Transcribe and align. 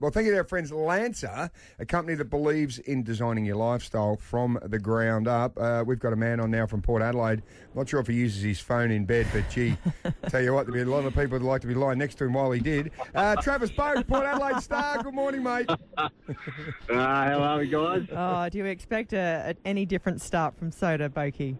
Well, 0.00 0.10
thank 0.10 0.24
you 0.24 0.32
to 0.32 0.38
our 0.38 0.44
friends 0.44 0.72
Lancer, 0.72 1.50
a 1.78 1.84
company 1.84 2.16
that 2.16 2.30
believes 2.30 2.78
in 2.78 3.02
designing 3.02 3.44
your 3.44 3.56
lifestyle 3.56 4.16
from 4.16 4.58
the 4.62 4.78
ground 4.78 5.28
up. 5.28 5.58
Uh, 5.58 5.84
we've 5.86 5.98
got 5.98 6.14
a 6.14 6.16
man 6.16 6.40
on 6.40 6.50
now 6.50 6.66
from 6.66 6.80
Port 6.80 7.02
Adelaide. 7.02 7.42
Not 7.74 7.86
sure 7.90 8.00
if 8.00 8.06
he 8.06 8.14
uses 8.14 8.42
his 8.42 8.60
phone 8.60 8.90
in 8.90 9.04
bed, 9.04 9.26
but 9.30 9.44
gee, 9.50 9.76
tell 10.28 10.40
you 10.40 10.54
what, 10.54 10.64
there'd 10.64 10.72
be 10.72 10.80
a 10.80 10.86
lot 10.86 11.04
of 11.04 11.14
people 11.14 11.38
who'd 11.38 11.46
like 11.46 11.60
to 11.60 11.66
be 11.66 11.74
lying 11.74 11.98
next 11.98 12.14
to 12.14 12.24
him 12.24 12.32
while 12.32 12.50
he 12.50 12.60
did. 12.60 12.92
Uh, 13.14 13.36
Travis 13.42 13.70
Boak, 13.70 14.06
Port 14.06 14.24
Adelaide 14.24 14.62
Star. 14.62 15.02
Good 15.02 15.12
morning, 15.12 15.42
mate. 15.42 15.68
Uh, 15.68 16.08
how 16.88 17.42
are 17.42 17.58
we, 17.58 17.68
guys? 17.68 18.06
Oh, 18.10 18.48
do 18.48 18.56
you 18.56 18.64
expect 18.64 19.12
a, 19.12 19.54
a, 19.54 19.68
any 19.68 19.84
different 19.84 20.22
start 20.22 20.56
from 20.56 20.72
Soda, 20.72 21.10
Boki? 21.10 21.58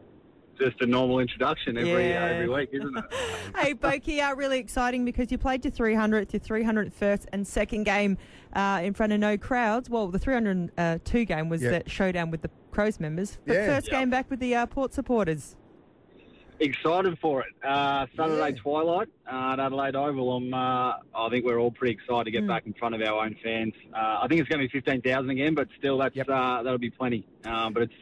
Just 0.61 0.81
a 0.83 0.87
normal 0.87 1.21
introduction 1.21 1.79
every 1.79 2.11
Yeah. 2.11 2.27
every 2.27 2.49
week, 2.49 2.69
isn't 2.73 2.95
it? 2.97 3.05
hey, 3.57 3.73
Boki, 3.75 4.23
are 4.23 4.37
really 4.37 4.59
exciting 4.59 5.07
because 5.07 5.33
you 5.33 5.39
played 5.39 5.65
your 5.65 5.73
300th, 5.73 6.33
your 6.35 6.41
301st 6.41 7.27
and 7.33 7.47
second 7.47 7.85
game 7.85 8.19
uh, 8.53 8.81
in 8.83 8.93
front 8.93 9.13
of 9.15 9.21
no 9.21 9.39
crowds. 9.39 9.89
Well, 9.89 10.09
the 10.09 10.19
302 10.19 11.25
game 11.25 11.49
was 11.49 11.63
Yeah. 11.63 11.79
the 11.79 11.89
showdown 11.89 12.31
with 12.31 12.43
the 12.43 12.51
Crows 12.73 13.01
members, 13.01 13.39
but 13.47 13.55
Yeah. 13.55 13.67
first 13.67 13.89
Yeah. 13.91 14.01
game 14.01 14.11
back 14.11 14.29
with 14.31 14.39
the 14.41 14.55
uh, 14.55 14.67
Port 14.67 14.93
supporters. 14.93 15.57
Excited 16.59 17.19
for 17.21 17.41
it. 17.41 17.55
Uh, 17.67 18.07
Saturday 18.15 18.51
Yeah. 18.55 18.63
twilight 18.63 19.09
uh, 19.33 19.53
at 19.55 19.61
Adelaide 19.61 19.97
Oval. 19.97 20.37
I'm, 20.37 20.53
uh, 20.53 20.93
I 21.15 21.29
think 21.31 21.47
we're 21.47 21.59
all 21.59 21.71
pretty 21.71 21.95
excited 21.95 22.25
to 22.25 22.31
get 22.31 22.45
Mm. 22.45 22.49
back 22.49 22.67
in 22.67 22.75
front 22.75 22.95
of 22.95 23.01
our 23.01 23.25
own 23.25 23.35
fans. 23.43 23.73
Uh, 23.95 24.19
I 24.23 24.27
think 24.29 24.43
it's 24.43 24.49
going 24.51 24.61
to 24.61 24.69
be 24.69 24.73
15,000 24.73 25.31
again, 25.31 25.55
but 25.55 25.69
still, 25.79 25.97
that's 25.97 26.15
Yep. 26.15 26.29
uh, 26.29 26.63
that'll 26.63 26.77
be 26.79 26.91
plenty. 26.91 27.25
Um, 27.47 27.73
but 27.73 27.85
it's 27.85 27.95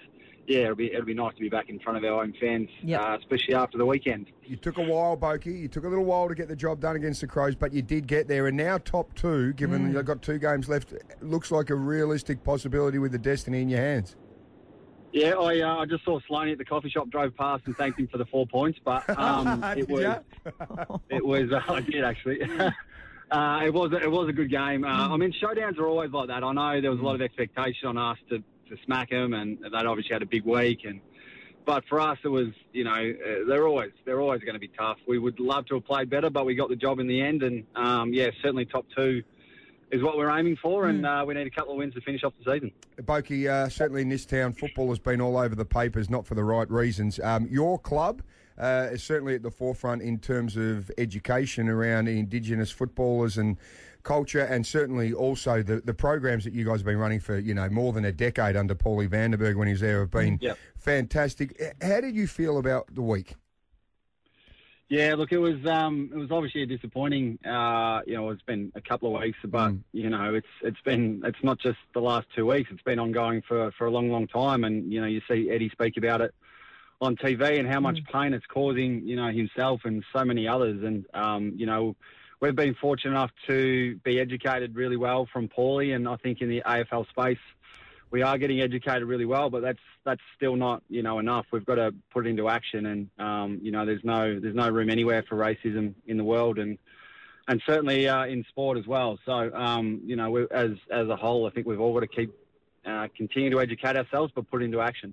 yeah, 0.49 0.61
it'll 0.61 0.75
be 0.75 0.91
it'll 0.93 1.05
be 1.05 1.15
nice 1.15 1.35
to 1.35 1.41
be 1.41 1.49
back 1.49 1.69
in 1.69 1.79
front 1.79 1.99
of 1.99 2.05
our 2.05 2.23
own 2.23 2.33
fans, 2.41 2.69
Yep. 2.83 3.01
uh, 3.01 3.17
especially 3.21 3.55
after 3.55 3.77
the 3.79 3.85
weekend. 3.87 4.27
You 4.45 4.57
took 4.57 4.79
a 4.79 4.83
while, 4.83 5.17
Boki. 5.17 5.61
You 5.61 5.69
took 5.69 5.85
a 5.85 5.89
little 5.89 6.05
while 6.07 6.27
to 6.29 6.35
get 6.35 6.49
the 6.49 6.57
job 6.57 6.81
done 6.81 6.97
against 6.97 7.21
the 7.21 7.27
Crows, 7.27 7.55
but 7.55 7.73
you 7.73 7.83
did 7.83 8.07
get 8.07 8.27
there. 8.29 8.47
And 8.47 8.57
now 8.57 8.79
top 8.79 9.15
two, 9.15 9.53
given 9.53 9.93
you've 9.93 10.05
got 10.07 10.23
two 10.23 10.39
games 10.39 10.69
left, 10.69 10.95
looks 11.21 11.51
like 11.51 11.69
a 11.71 11.75
realistic 11.75 12.43
possibility 12.43 12.99
with 12.99 13.13
the 13.13 13.19
destiny 13.19 13.61
in 13.63 13.69
your 13.69 13.81
hands. 13.81 14.17
Yeah, 15.13 15.35
I 15.37 15.61
uh, 15.61 15.77
I 15.77 15.87
just 15.87 16.05
saw 16.05 16.19
Sloaney 16.21 16.53
at 16.53 16.59
the 16.59 16.65
coffee 16.65 16.91
shop, 16.91 17.09
drove 17.11 17.35
past 17.37 17.63
and 17.67 17.77
thanked 17.77 17.99
him 18.01 18.09
for 18.09 18.19
the 18.19 18.27
four 18.27 18.47
points, 18.47 18.79
but 18.85 19.09
um, 19.19 19.63
it 19.77 19.89
was. 19.89 20.05
It 21.11 21.25
was. 21.25 21.51
Uh, 21.53 21.61
I 21.73 21.81
did 21.81 22.05
actually. 22.05 22.43
uh, 23.31 23.61
it 23.65 23.73
was. 23.73 23.93
It 23.93 24.11
was 24.11 24.29
a 24.29 24.33
good 24.33 24.51
game. 24.51 24.85
Uh, 24.85 25.09
I 25.09 25.17
mean, 25.17 25.33
showdowns 25.33 25.79
are 25.79 25.87
always 25.87 26.11
like 26.11 26.29
that. 26.29 26.43
I 26.45 26.53
know 26.53 26.81
there 26.81 26.91
was 26.91 27.01
a 27.01 27.03
lot 27.03 27.15
of 27.15 27.23
expectation 27.23 27.89
on 27.89 27.97
us 27.99 28.19
to, 28.31 28.43
to 28.69 28.77
smack 28.85 29.11
them, 29.11 29.35
and 29.35 29.59
they'd 29.63 29.87
obviously 29.87 30.13
had 30.13 30.23
a 30.23 30.27
big 30.27 30.45
week. 30.45 30.81
And 30.85 31.01
but 31.67 31.85
for 31.89 32.01
us, 32.01 32.19
it 32.25 32.29
was. 32.29 32.49
You 32.73 32.85
know, 32.85 32.93
uh, 32.93 33.49
they're 33.49 33.67
always 33.67 33.91
they're 34.05 34.21
always 34.21 34.41
going 34.43 34.55
to 34.55 34.61
be 34.61 34.69
tough. 34.69 34.99
We 35.07 35.19
would 35.19 35.41
love 35.41 35.67
to 35.67 35.75
have 35.75 35.85
played 35.85 36.11
better, 36.11 36.31
but 36.31 36.47
we 36.47 36.55
got 36.55 36.69
the 36.69 36.77
job 36.77 37.01
in 37.01 37.07
the 37.07 37.21
end. 37.21 37.43
And 37.43 37.65
um, 37.75 38.13
yeah, 38.13 38.29
certainly 38.43 38.65
top 38.65 38.87
two 38.97 39.23
is 39.91 40.03
what 40.03 40.17
we're 40.17 40.31
aiming 40.31 40.57
for, 40.63 40.89
and 40.89 41.07
uh, 41.07 41.25
we 41.27 41.35
need 41.35 41.47
a 41.47 41.51
couple 41.51 41.73
of 41.73 41.79
wins 41.79 41.95
to 41.95 42.01
finish 42.03 42.23
off 42.23 42.35
the 42.45 42.53
season. 42.53 42.71
Boki, 43.03 43.49
uh, 43.49 43.69
certainly 43.69 44.03
in 44.03 44.09
this 44.09 44.27
town, 44.27 44.53
football 44.53 44.89
has 44.91 44.99
been 44.99 45.21
all 45.21 45.37
over 45.37 45.55
the 45.55 45.65
papers, 45.65 46.11
not 46.11 46.27
for 46.27 46.35
the 46.35 46.45
right 46.45 46.71
reasons. 46.71 47.19
Um, 47.21 47.49
your 47.51 47.79
club 47.79 48.23
uh, 48.59 48.89
is 48.93 49.03
certainly 49.03 49.35
at 49.35 49.43
the 49.43 49.51
forefront 49.51 50.03
in 50.03 50.19
terms 50.19 50.57
of 50.57 50.91
education 50.99 51.69
around 51.69 52.09
Indigenous 52.09 52.71
footballers 52.71 53.39
and 53.39 53.57
culture, 54.03 54.41
and 54.41 54.67
certainly 54.67 55.13
also 55.13 55.63
the, 55.63 55.81
the 55.81 55.95
programs 55.95 56.45
that 56.45 56.53
you 56.55 56.65
guys 56.65 56.81
have 56.81 56.87
been 56.87 56.99
running 56.99 57.21
for 57.21 57.39
you 57.39 57.55
know 57.55 57.69
more 57.69 57.93
than 57.93 58.05
a 58.05 58.13
decade 58.13 58.57
under 58.57 58.75
Paulie 58.75 59.09
Vandenbergh 59.09 59.57
when 59.57 59.69
he's 59.69 59.81
there 59.81 60.01
have 60.01 60.11
been 60.11 60.39
Yep. 60.41 60.59
fantastic. 60.77 61.77
How 61.83 62.01
did 62.01 62.15
you 62.15 62.27
feel 62.27 62.59
about 62.59 62.95
the 62.95 63.03
week? 63.03 63.35
Yeah, 64.89 65.17
look, 65.17 65.33
it 65.33 65.39
was 65.39 65.65
um, 65.67 66.11
it 66.15 66.17
was 66.17 66.31
obviously 66.31 66.63
a 66.63 66.67
disappointing. 66.67 67.39
Uh, 67.45 68.01
you 68.07 68.15
know, 68.15 68.31
it's 68.31 68.41
been 68.43 68.73
a 68.75 68.81
couple 68.81 69.15
of 69.15 69.21
weeks, 69.21 69.39
but 69.45 69.73
Mm. 69.73 69.83
you 69.93 70.09
know, 70.09 70.35
it's 70.35 70.47
it's 70.63 70.81
been 70.83 71.21
it's 71.27 71.43
not 71.43 71.59
just 71.59 71.77
the 71.93 72.01
last 72.01 72.27
two 72.35 72.47
weeks. 72.47 72.71
It's 72.73 72.83
been 72.83 72.99
ongoing 72.99 73.43
for 73.47 73.71
for 73.73 73.87
a 73.87 73.91
long, 73.91 74.11
long 74.11 74.27
time, 74.27 74.65
and 74.65 74.91
you 74.91 75.01
know, 75.03 75.07
you 75.07 75.21
see 75.29 75.51
Eddie 75.51 75.69
speak 75.69 75.99
about 75.99 76.23
it 76.23 76.35
on 77.01 77.17
TV 77.17 77.59
and 77.59 77.69
how 77.69 77.81
much 77.81 78.01
pain 78.13 78.35
it's 78.35 78.47
causing. 78.47 79.07
You 79.07 79.17
know, 79.17 79.31
himself 79.31 79.83
and 79.85 80.05
so 80.13 80.25
many 80.25 80.47
others, 80.49 80.83
and 80.83 81.05
um, 81.15 81.53
you 81.57 81.67
know. 81.67 81.97
We've 82.41 82.55
been 82.55 82.77
fortunate 82.77 83.11
enough 83.11 83.33
to 83.49 83.97
be 84.05 84.21
educated 84.21 84.77
really 84.77 84.97
well 84.97 85.27
from 85.33 85.49
Paulie, 85.49 85.93
and 85.93 86.09
I 86.09 86.15
think 86.15 86.41
in 86.41 86.49
the 86.49 86.63
AFL 86.65 87.09
space, 87.09 87.41
we 88.11 88.23
are 88.23 88.39
getting 88.39 88.61
educated 88.61 89.05
really 89.05 89.25
well, 89.25 89.51
but 89.51 89.63
that's 89.63 89.81
that's 90.05 90.21
still 90.37 90.57
not 90.57 90.83
you 90.89 91.03
know 91.03 91.19
enough. 91.19 91.47
We've 91.53 91.65
got 91.65 91.77
to 91.77 91.95
put 92.13 92.27
it 92.27 92.31
into 92.31 92.49
action, 92.49 92.87
and 92.87 93.11
um, 93.19 93.59
you 93.63 93.71
know 93.71 93.85
there's 93.85 94.05
no 94.05 94.39
there's 94.41 94.55
no 94.55 94.69
room 94.69 94.91
anywhere 94.91 95.23
for 95.29 95.37
racism 95.37 95.95
in 96.07 96.17
the 96.17 96.25
world, 96.25 96.59
and 96.59 96.79
and 97.49 97.63
certainly 97.67 98.09
uh, 98.09 98.27
in 98.27 98.45
sport 98.49 98.79
as 98.79 98.87
well. 98.87 99.19
So 99.27 99.53
um, 99.55 100.01
you 100.05 100.17
know 100.17 100.31
we, 100.31 100.47
as 100.51 100.71
as 100.91 101.09
a 101.09 101.17
whole, 101.17 101.47
I 101.47 101.51
think 101.51 101.67
we've 101.67 101.81
all 101.81 101.93
got 101.93 102.01
to 102.01 102.07
keep 102.07 102.33
uh, 102.87 103.09
continue 103.17 103.51
to 103.51 103.61
educate 103.61 103.97
ourselves, 103.97 104.33
but 104.35 104.51
put 104.51 104.63
it 104.63 104.67
into 104.67 104.81
action. 104.81 105.13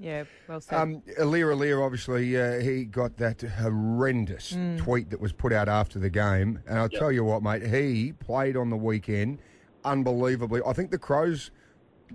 Yeah, 0.00 0.24
well 0.48 0.62
said. 0.62 0.78
Um, 0.78 1.02
Aliir 1.18 1.54
Aliir, 1.54 1.84
obviously, 1.84 2.40
uh, 2.40 2.60
he 2.60 2.86
got 2.86 3.18
that 3.18 3.42
horrendous 3.42 4.56
tweet 4.78 5.10
that 5.10 5.20
was 5.20 5.34
put 5.34 5.52
out 5.52 5.68
after 5.68 5.98
the 5.98 6.08
game. 6.08 6.58
And 6.66 6.78
I'll 6.78 6.88
tell 6.88 7.12
you 7.12 7.22
what, 7.22 7.42
mate, 7.42 7.66
he 7.66 8.12
played 8.12 8.56
on 8.56 8.70
the 8.70 8.78
weekend 8.78 9.40
unbelievably. 9.84 10.62
I 10.66 10.72
think 10.72 10.90
the 10.90 10.98
Crows 10.98 11.50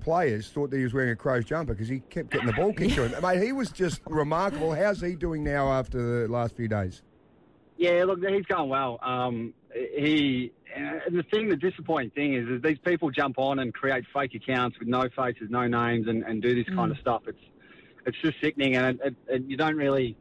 players 0.01 0.49
thought 0.49 0.71
that 0.71 0.77
he 0.77 0.83
was 0.83 0.93
wearing 0.93 1.11
a 1.11 1.15
Crows 1.15 1.45
jumper 1.45 1.73
because 1.73 1.87
he 1.87 1.99
kept 2.09 2.31
getting 2.31 2.47
the 2.47 2.53
ball 2.53 2.73
kicked 2.73 2.95
to 2.95 3.07
him. 3.07 3.21
Mate, 3.21 3.41
he 3.41 3.51
was 3.51 3.69
just 3.69 4.01
remarkable. 4.07 4.73
How's 4.73 4.99
he 4.99 5.15
doing 5.15 5.43
now 5.43 5.71
after 5.71 6.21
the 6.21 6.27
last 6.27 6.55
few 6.55 6.67
days? 6.67 7.03
Yeah, 7.77 8.03
look, 8.05 8.19
he's 8.25 8.45
going 8.45 8.69
well. 8.69 8.99
Um, 9.03 9.53
he 9.73 10.51
and 10.75 11.17
the 11.17 11.23
thing, 11.23 11.49
the 11.49 11.55
disappointing 11.55 12.11
thing 12.11 12.33
is, 12.33 12.47
is 12.49 12.61
these 12.61 12.77
people 12.79 13.11
jump 13.11 13.37
on 13.37 13.59
and 13.59 13.73
create 13.73 14.05
fake 14.13 14.33
accounts 14.33 14.79
with 14.79 14.87
no 14.87 15.07
faces, 15.15 15.49
no 15.49 15.67
names, 15.67 16.07
and, 16.07 16.23
and 16.23 16.41
do 16.41 16.55
this 16.55 16.73
kind 16.73 16.91
of 16.91 16.97
stuff. 16.97 17.23
It's 17.27 17.39
it's 18.05 18.17
just 18.21 18.39
sickening, 18.41 18.75
and 18.75 18.99
it, 19.03 19.15
it, 19.27 19.43
you 19.47 19.57
don't 19.57 19.75
really 19.77 20.15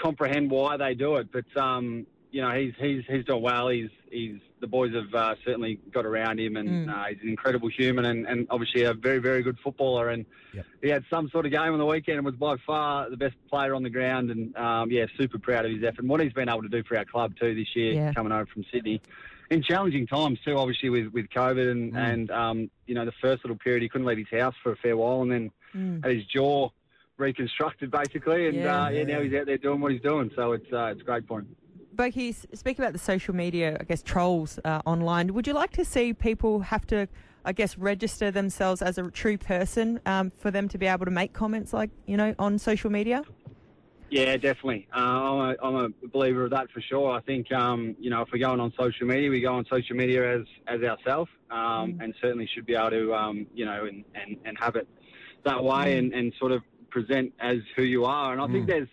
comprehend 0.00 0.50
why 0.50 0.76
they 0.76 0.94
do 0.94 1.16
it. 1.16 1.28
But 1.32 1.44
um, 1.60 2.06
you 2.30 2.42
know, 2.42 2.50
he's 2.52 2.74
he's 2.78 3.02
he's 3.08 3.24
doing 3.24 3.42
well. 3.42 3.68
He's 3.68 3.90
he's 4.10 4.38
the 4.60 4.66
boys 4.66 4.92
have 4.92 5.14
uh, 5.14 5.34
certainly 5.44 5.78
got 5.92 6.04
around 6.04 6.40
him, 6.40 6.56
and 6.56 6.90
uh, 6.90 7.04
he's 7.10 7.18
an 7.22 7.28
incredible 7.28 7.68
human, 7.68 8.04
and, 8.04 8.26
and 8.26 8.46
obviously 8.50 8.82
a 8.82 8.94
very 8.94 9.18
very 9.18 9.42
good 9.42 9.58
footballer. 9.62 10.08
And 10.08 10.24
Yep. 10.54 10.64
he 10.80 10.88
had 10.88 11.04
some 11.10 11.28
sort 11.28 11.44
of 11.44 11.52
game 11.52 11.74
on 11.74 11.78
the 11.78 11.84
weekend 11.84 12.16
and 12.16 12.24
was 12.24 12.34
by 12.34 12.56
far 12.66 13.10
the 13.10 13.18
best 13.18 13.34
player 13.50 13.74
on 13.74 13.82
the 13.82 13.90
ground. 13.90 14.30
And 14.30 14.56
um, 14.56 14.90
yeah, 14.90 15.04
super 15.18 15.38
proud 15.38 15.66
of 15.66 15.70
his 15.72 15.84
effort 15.84 15.98
and 16.00 16.08
what 16.08 16.20
he's 16.20 16.32
been 16.32 16.48
able 16.48 16.62
to 16.62 16.70
do 16.70 16.82
for 16.84 16.96
our 16.96 17.04
club 17.04 17.34
too 17.38 17.54
this 17.54 17.76
year, 17.76 17.92
Yeah. 17.92 18.12
coming 18.14 18.32
over 18.32 18.46
from 18.46 18.64
Sydney. 18.72 19.02
In 19.50 19.62
challenging 19.62 20.06
times 20.06 20.38
too, 20.42 20.56
obviously 20.56 20.88
with, 20.88 21.08
with 21.12 21.28
COVID 21.28 21.70
and, 21.70 21.94
and 21.94 22.30
um, 22.30 22.70
you 22.86 22.94
know 22.94 23.04
the 23.04 23.12
first 23.20 23.44
little 23.44 23.58
period 23.58 23.82
he 23.82 23.90
couldn't 23.90 24.06
leave 24.06 24.26
his 24.26 24.40
house 24.40 24.54
for 24.62 24.72
a 24.72 24.76
fair 24.76 24.96
while, 24.96 25.20
and 25.22 25.30
then 25.30 25.50
Mm. 25.76 26.02
had 26.02 26.14
his 26.16 26.24
jaw 26.24 26.70
reconstructed 27.18 27.90
basically, 27.90 28.48
and 28.48 28.56
Yeah. 28.56 28.84
uh, 28.84 28.88
yeah, 28.88 29.04
now 29.04 29.20
he's 29.20 29.34
out 29.34 29.46
there 29.46 29.58
doing 29.58 29.80
what 29.80 29.92
he's 29.92 30.00
doing. 30.00 30.30
So 30.34 30.52
it's 30.52 30.72
uh, 30.72 30.92
it's 30.92 31.02
great 31.02 31.26
for 31.26 31.40
him. 31.40 31.54
Boki, 31.94 32.34
speak 32.56 32.78
about 32.78 32.92
the 32.92 32.98
social 32.98 33.34
media, 33.34 33.76
I 33.80 33.84
guess, 33.84 34.02
trolls 34.02 34.60
uh, 34.64 34.80
online. 34.86 35.34
Would 35.34 35.48
you 35.48 35.52
like 35.52 35.72
to 35.72 35.84
see 35.84 36.14
people 36.14 36.60
have 36.60 36.86
to, 36.86 37.08
I 37.44 37.52
guess, 37.52 37.76
register 37.76 38.30
themselves 38.30 38.82
as 38.82 38.98
a 38.98 39.10
true 39.10 39.36
person 39.36 40.00
um, 40.06 40.30
for 40.30 40.52
them 40.52 40.68
to 40.68 40.78
be 40.78 40.86
able 40.86 41.06
to 41.06 41.10
make 41.10 41.32
comments 41.32 41.72
like, 41.72 41.90
you 42.06 42.16
know, 42.16 42.36
on 42.38 42.56
social 42.58 42.88
media? 42.88 43.24
Yeah, 44.10 44.36
definitely. 44.36 44.86
Uh, 44.94 44.98
I'm, 45.00 45.50
a, 45.50 45.56
I'm 45.60 45.74
a 46.02 46.06
believer 46.08 46.44
of 46.44 46.50
that 46.52 46.70
for 46.70 46.80
sure. 46.80 47.10
I 47.10 47.20
think 47.20 47.52
um, 47.52 47.96
you 47.98 48.10
know 48.10 48.22
if 48.22 48.28
we're 48.32 48.38
going 48.38 48.60
on 48.60 48.72
social 48.78 49.06
media, 49.06 49.28
we 49.28 49.40
go 49.40 49.54
on 49.54 49.66
social 49.68 49.96
media 49.96 50.38
as 50.38 50.46
as 50.68 50.80
ourselves, 50.82 51.30
um, 51.50 51.98
and 52.00 52.14
certainly 52.22 52.48
should 52.54 52.64
be 52.64 52.74
able 52.74 52.90
to 52.90 53.14
um, 53.14 53.46
you 53.54 53.64
know 53.66 53.86
and, 53.86 54.04
and, 54.14 54.36
and 54.44 54.56
have 54.58 54.76
it 54.76 54.88
that 55.44 55.62
way 55.62 55.98
and, 55.98 56.12
and 56.14 56.32
sort 56.38 56.52
of 56.52 56.62
present 56.90 57.32
as 57.40 57.58
who 57.76 57.82
you 57.82 58.04
are. 58.04 58.32
And 58.32 58.40
I 58.40 58.46
think 58.46 58.66
there's, 58.66 58.88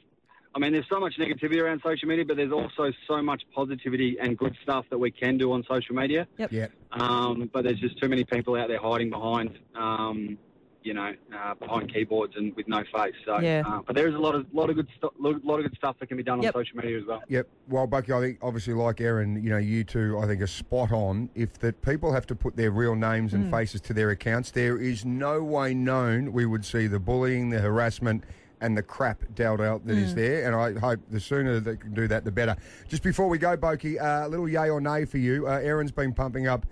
I 0.54 0.60
mean, 0.60 0.74
there's 0.74 0.88
so 0.90 1.00
much 1.00 1.18
negativity 1.18 1.62
around 1.62 1.82
social 1.84 2.08
media, 2.08 2.26
but 2.26 2.38
there's 2.38 2.52
also 2.52 2.92
so 3.08 3.22
much 3.22 3.44
positivity 3.54 4.18
and 4.20 4.38
good 4.38 4.56
stuff 4.64 4.86
that 4.90 4.98
we 4.98 5.12
can 5.12 5.38
do 5.38 5.52
on 5.52 5.64
social 5.70 5.96
media. 5.96 6.28
Yeah. 6.38 6.68
Um, 6.92 7.50
but 7.54 7.64
there's 7.64 7.80
just 7.80 8.00
too 8.02 8.08
many 8.08 8.24
people 8.24 8.56
out 8.56 8.70
there 8.70 8.80
hiding 8.80 9.10
behind, 9.10 9.60
um, 9.76 10.38
you 10.86 10.94
know, 10.94 11.12
uh, 11.36 11.56
behind 11.56 11.92
keyboards 11.92 12.36
and 12.38 12.56
with 12.56 12.68
no 12.68 12.84
face. 12.96 13.16
So, 13.26 13.40
Yeah. 13.40 13.64
uh, 13.66 13.82
but 13.86 13.96
there 13.96 14.08
is 14.08 14.14
a 14.14 14.20
lot 14.20 14.36
of 14.36 14.46
lot 14.54 14.70
of 14.70 14.76
good 14.76 14.88
stu- 14.96 15.10
lot, 15.20 15.44
lot 15.44 15.58
of 15.60 15.64
good 15.64 15.76
stuff 15.76 15.98
that 16.00 16.08
can 16.08 16.16
be 16.16 16.22
done 16.24 16.42
Yep. 16.44 16.56
on 16.56 16.62
social 16.64 16.78
media 16.78 17.00
as 17.00 17.06
well. 17.06 17.24
Yep. 17.28 17.48
Well, 17.68 17.88
Bucky, 17.88 18.14
I 18.14 18.20
think 18.22 18.38
obviously 18.42 18.76
like 18.76 19.02
Aaron, 19.02 19.44
you 19.44 19.50
know, 19.50 19.58
you 19.58 19.84
two, 19.84 20.18
I 20.20 20.28
think 20.28 20.42
are 20.42 20.48
spot 20.48 20.92
on. 20.92 21.30
If 21.34 21.54
that 21.60 21.82
people 21.82 22.14
have 22.14 22.28
to 22.28 22.36
put 22.36 22.56
their 22.56 22.70
real 22.70 22.96
names 22.96 23.34
and 23.34 23.50
faces 23.52 23.82
to 23.82 23.94
their 23.94 24.12
accounts, 24.12 24.52
there 24.52 24.78
is 24.78 25.04
no 25.04 25.44
way 25.44 25.74
known 25.74 26.32
we 26.32 26.46
would 26.46 26.64
see 26.64 26.86
the 26.86 27.00
bullying, 27.00 27.50
the 27.50 27.60
harassment, 27.62 28.24
and 28.62 28.78
the 28.78 28.84
crap 28.84 29.24
dealt 29.34 29.62
out 29.62 29.88
that 29.88 29.98
is 29.98 30.14
there. 30.14 30.46
And 30.46 30.56
I 30.56 30.80
hope 30.80 31.00
the 31.10 31.20
sooner 31.20 31.60
they 31.60 31.78
can 31.78 31.96
do 31.96 32.08
that, 32.10 32.26
the 32.26 32.32
better. 32.32 32.56
Just 32.88 33.02
before 33.02 33.28
we 33.28 33.40
go, 33.40 33.58
Boki, 33.58 34.00
uh, 34.00 34.28
a 34.28 34.30
little 34.30 34.48
yay 34.48 34.70
or 34.70 34.80
nay 34.80 35.06
for 35.06 35.18
you. 35.18 35.48
Uh, 35.48 35.60
Aaron's 35.64 35.92
been 35.92 36.14
pumping 36.14 36.48
up 36.48 36.68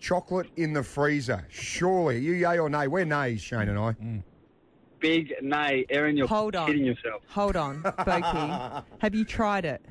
chocolate 0.00 0.50
in 0.56 0.72
the 0.72 0.82
freezer. 0.82 1.44
Surely, 1.50 2.18
you 2.20 2.32
yay 2.32 2.58
or 2.58 2.68
nay? 2.68 2.86
We're 2.88 3.04
nays, 3.04 3.40
Shane 3.40 3.68
and 3.68 3.78
I. 3.78 3.94
Big 5.00 5.34
nay, 5.42 5.84
Aaron, 5.90 6.16
you're 6.16 6.26
Hold 6.26 6.56
on. 6.56 6.66
kidding 6.66 6.84
yourself. 6.84 7.22
Hold 7.28 7.56
on, 7.56 7.82
Boki. 7.82 8.84
Have 9.00 9.14
you 9.14 9.24
tried 9.24 9.64
it? 9.64 9.84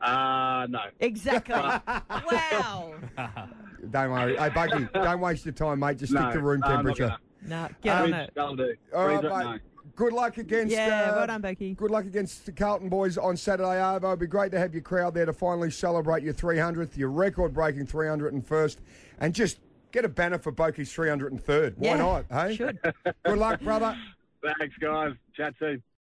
Uh, 0.00 0.66
no. 0.68 0.80
Exactly. 1.00 1.54
wow. 2.10 2.94
Don't 3.90 4.10
worry. 4.10 4.36
Hey, 4.36 4.48
Bucky, 4.50 4.86
don't 4.94 5.18
waste 5.20 5.44
your 5.44 5.54
time, 5.54 5.80
mate. 5.80 5.98
Just 5.98 6.12
No, 6.12 6.20
stick 6.20 6.34
to 6.34 6.40
room 6.40 6.60
no, 6.60 6.66
I'm 6.68 6.84
not 6.84 6.96
temperature. 6.96 7.16
No, 7.44 7.68
get 7.80 7.96
on 7.96 8.10
Which 8.10 8.14
it. 8.14 8.30
they'll 8.34 8.54
do. 8.54 8.74
All 8.94 9.06
right, 9.08 9.20
Freeze 9.20 9.32
mate. 9.32 9.44
no. 9.44 9.58
Good 9.94 10.12
luck 10.12 10.38
against. 10.38 10.74
Yeah, 10.74 11.10
uh, 11.12 11.16
well 11.16 11.26
done, 11.26 11.40
Becky. 11.40 11.74
Good 11.74 11.90
luck 11.90 12.04
against 12.04 12.46
the 12.46 12.52
Carlton 12.52 12.88
boys 12.88 13.18
on 13.18 13.36
Saturday, 13.36 13.78
Arvo. 13.78 14.04
It'd 14.08 14.18
be 14.20 14.26
great 14.26 14.50
to 14.52 14.58
have 14.58 14.72
your 14.72 14.82
crowd 14.82 15.14
there 15.14 15.26
to 15.26 15.32
finally 15.32 15.70
celebrate 15.70 16.22
your 16.22 16.34
300th, 16.34 16.96
your 16.96 17.10
record-breaking 17.10 17.86
301st, 17.86 18.76
and 19.20 19.34
just 19.34 19.60
get 19.92 20.04
a 20.04 20.08
banner 20.08 20.38
for 20.38 20.50
Boki's 20.52 20.90
303rd. 20.92 21.74
Why 21.76 21.88
Yeah, 21.88 21.96
not? 21.96 22.24
Hey, 22.30 22.56
should. 22.56 22.78
Good 23.24 23.38
luck, 23.38 23.60
brother. 23.60 23.96
Thanks, 24.58 24.74
guys. 24.80 25.12
Chat 25.36 25.54
soon. 25.58 25.82